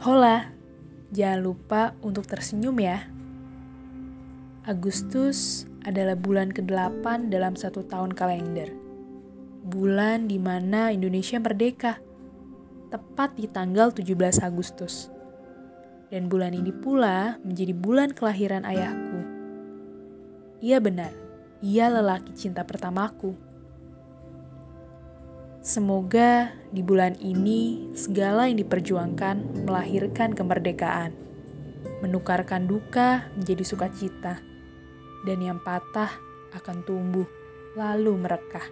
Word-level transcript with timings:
Hola, 0.00 0.48
jangan 1.12 1.44
lupa 1.44 1.92
untuk 2.00 2.24
tersenyum 2.24 2.72
ya. 2.80 3.04
Agustus 4.64 5.68
adalah 5.84 6.16
bulan 6.16 6.56
ke-8 6.56 7.28
dalam 7.28 7.52
satu 7.52 7.84
tahun 7.84 8.16
kalender. 8.16 8.72
Bulan 9.60 10.24
di 10.24 10.40
mana 10.40 10.88
Indonesia 10.88 11.36
merdeka, 11.36 12.00
tepat 12.88 13.36
di 13.36 13.44
tanggal 13.44 13.92
17 13.92 14.40
Agustus. 14.40 15.12
Dan 16.08 16.32
bulan 16.32 16.56
ini 16.56 16.72
pula 16.72 17.36
menjadi 17.44 17.76
bulan 17.76 18.16
kelahiran 18.16 18.64
ayahku. 18.64 19.20
Ia 20.64 20.80
benar, 20.80 21.12
ia 21.60 21.92
lelaki 21.92 22.32
cinta 22.32 22.64
pertamaku. 22.64 23.36
Semoga 25.60 26.56
di 26.72 26.80
bulan 26.80 27.20
ini 27.20 27.92
segala 27.92 28.48
yang 28.48 28.64
diperjuangkan 28.64 29.68
melahirkan 29.68 30.32
kemerdekaan, 30.32 31.12
menukarkan 32.00 32.64
duka 32.64 33.28
menjadi 33.36 33.60
sukacita, 33.68 34.40
dan 35.28 35.38
yang 35.44 35.60
patah 35.60 36.08
akan 36.56 36.80
tumbuh 36.88 37.28
lalu 37.76 38.16
merekah. 38.16 38.64